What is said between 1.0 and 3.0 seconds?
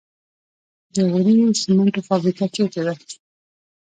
غوري سمنټو فابریکه چیرته ده؟